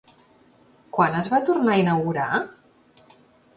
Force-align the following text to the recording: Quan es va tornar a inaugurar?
Quan 0.99 1.19
es 1.19 1.29
va 1.35 1.41
tornar 1.51 1.75
a 1.75 1.83
inaugurar? 1.83 2.33